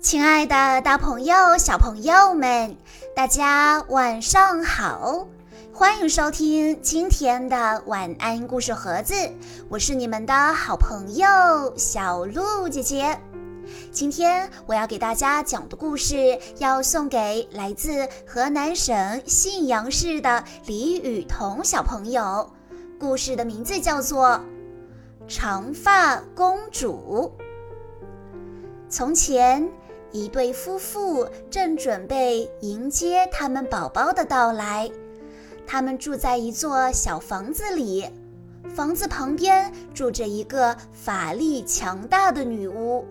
[0.00, 2.74] 亲爱的，大朋友、小朋友们，
[3.14, 5.28] 大家晚上好！
[5.74, 9.14] 欢迎收听今天的晚安故事盒子，
[9.68, 11.26] 我是你们的好朋友
[11.76, 13.20] 小鹿姐姐。
[13.92, 22.50] 今天我要给大家讲的故事，要送给来自河南省信阳市的李雨桐小朋友。
[22.98, 24.28] 故事的名字叫做
[25.28, 27.30] 《长发公主》。
[28.88, 29.70] 从前。
[30.12, 34.90] 一对夫妇正准备迎接他们宝宝的到来，
[35.66, 38.08] 他们住在一座小房子里，
[38.74, 43.06] 房子旁边住着一个法力强大的女巫。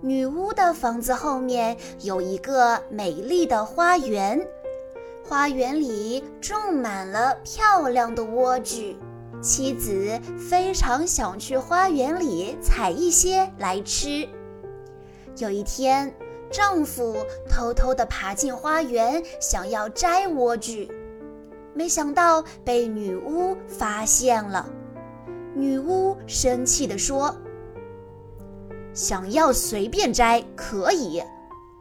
[0.00, 4.44] 女巫的房子后面有一个美丽的花园，
[5.28, 8.96] 花园里种满了漂亮的莴苣。
[9.42, 14.28] 妻子非常想去花园里采一些来吃。
[15.36, 16.14] 有一天，
[16.50, 17.16] 丈夫
[17.48, 20.90] 偷偷地爬进花园，想要摘莴苣，
[21.74, 24.68] 没想到被女巫发现了。
[25.54, 27.34] 女巫生气地说
[28.94, 31.22] ：“想要随便摘可以，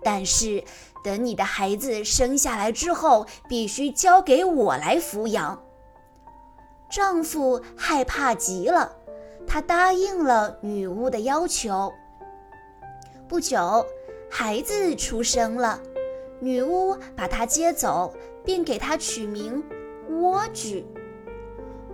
[0.04, 0.64] 但是
[1.04, 5.62] 等你的孩子生下来之后，必须交给我来抚养。”
[6.90, 8.92] 丈夫害怕极了，
[9.46, 11.92] 他答应了女巫的要求。
[13.30, 13.86] 不久，
[14.28, 15.80] 孩子出生了，
[16.40, 18.12] 女巫把他接走，
[18.44, 19.64] 并给他取名
[20.10, 20.84] 莴苣。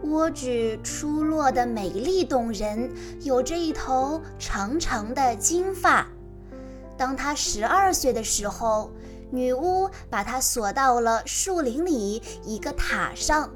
[0.02, 6.08] 莴苣出落的美丽动人，有着一头长长的金发。
[6.96, 8.90] 当他十二岁的时候，
[9.30, 13.52] 女巫把他锁到了树林里一个塔上。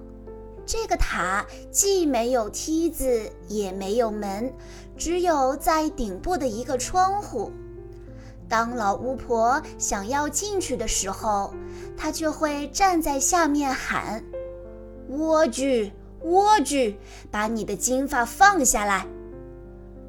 [0.66, 4.54] 这个塔既没有梯子，也没有门，
[4.98, 7.50] 只有在顶部的一个窗户。
[8.50, 11.54] 当老巫婆想要进去的时候，
[11.96, 14.24] 她就会站在下面喊
[15.10, 15.92] ：“莴苣，
[16.24, 16.96] 莴苣，
[17.30, 19.06] 把你的金发放下来。”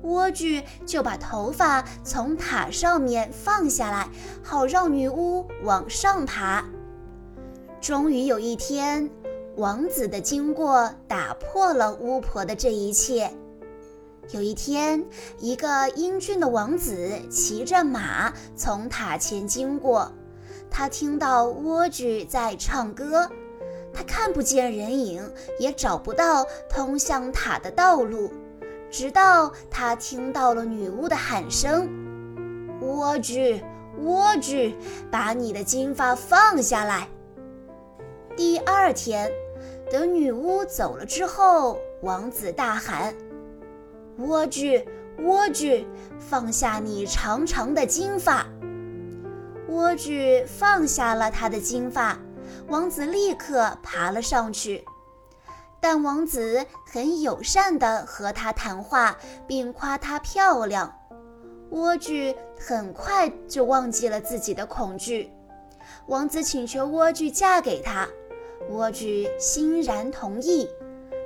[0.02, 4.08] 莴苣就把头发从塔上面放下来，
[4.42, 6.64] 好让女巫往上爬。
[7.82, 9.10] 终于有一天，
[9.56, 13.30] 王子的经过打破了巫婆的这一切。
[14.32, 15.04] 有一天，
[15.38, 20.12] 一个英俊的王子骑着马从塔前经过，
[20.70, 23.28] 他听到莴苣在唱歌，
[23.92, 28.30] 他看不见人影，也找不到通向塔的道路，
[28.88, 31.88] 直到他听到了女巫的喊声
[32.80, 33.60] ：“莴苣，
[34.00, 34.72] 莴苣，
[35.10, 37.08] 把你的金发放下来。”
[38.36, 39.28] 第二天，
[39.90, 43.12] 等女巫走了之后，王子大喊。
[44.20, 44.84] 莴苣，
[45.18, 45.86] 莴苣，
[46.18, 48.46] 放下你长长的金发。
[49.66, 52.18] 莴苣放下了他的金发，
[52.68, 54.84] 王子立刻爬了上去。
[55.80, 59.16] 但王子很友善地和他谈话，
[59.46, 60.94] 并夸她漂亮。
[61.70, 65.30] 莴苣很快就忘记了自己的恐惧。
[66.08, 68.06] 王子请求莴苣嫁给他，
[68.70, 70.68] 莴苣欣然同意。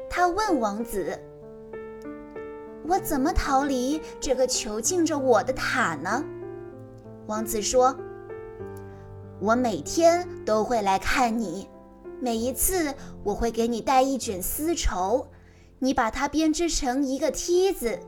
[0.08, 1.18] 他问王子。
[2.86, 6.22] 我怎么逃离这个囚禁着我的塔呢？
[7.26, 7.96] 王子说
[9.40, 11.66] ：“我每天都会来看你，
[12.20, 15.26] 每一次我会给你带一卷丝绸，
[15.78, 17.98] 你把它编织成一个梯子。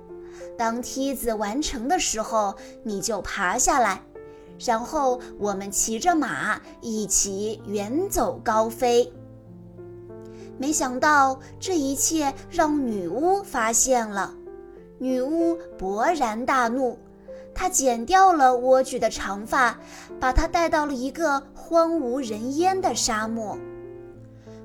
[0.59, 2.55] 当梯子完成的时候，
[2.85, 4.03] 你就爬下来，
[4.59, 9.11] 然后我们骑着马一起远走高飞。”
[10.59, 14.36] 没想到这一切让女巫发现了。
[14.99, 16.99] 女巫勃然大怒，
[17.55, 19.79] 她剪掉了莴苣的长发，
[20.19, 23.59] 把她带到了一个荒无人烟的沙漠。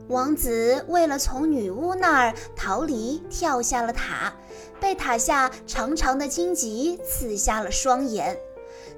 [0.08, 4.34] 王子为了从女巫那儿逃离，跳下了塔，
[4.80, 8.38] 被塔下长长的荆棘刺瞎了双眼。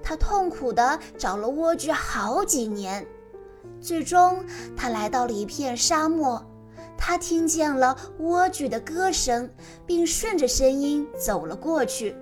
[0.02, 3.06] 他痛苦地找了莴苣好几年，
[3.80, 4.44] 最终
[4.76, 6.44] 他来到了一片沙漠。
[7.06, 9.50] 他听见了莴苣的歌声，
[9.86, 12.16] 并顺着声音走了过去。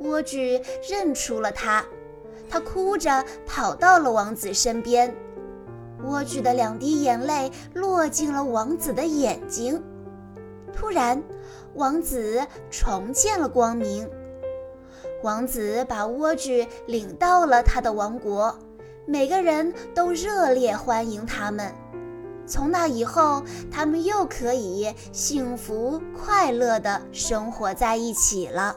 [0.00, 1.84] 莴苣认出了他，
[2.48, 5.12] 他哭着跑到了王子身边。
[6.04, 9.82] 莴苣的两滴眼泪落进了王子的眼睛。
[10.72, 11.20] 突然，
[11.74, 14.08] 王子重见了光明。
[15.24, 18.56] 王子把莴苣领到了他的王国，
[19.04, 21.74] 每个人都热烈欢迎他们。
[22.46, 28.76] 从那以后，他们又可以幸福快乐的生活在一起了。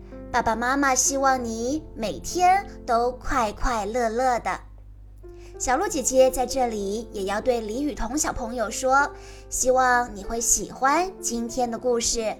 [0.31, 4.57] 爸爸妈妈希望你每天都快快乐乐的。
[5.59, 9.11] 小鹿姐姐在这里也要对李雨桐小朋友说，
[9.49, 12.33] 希望你会喜欢今天的故事。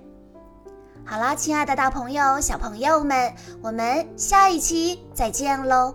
[1.06, 5.94] 好啦，亲爱的大朋友、小朋友们，我们下一期再见喽！